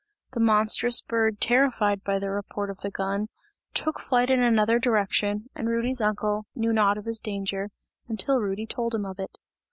[0.31, 3.27] The monstrous bird terrified by the report of the gun,
[3.75, 7.69] took flight in another direction, and Rudy's uncle knew nought of his danger,
[8.07, 9.37] until Rudy told him of it.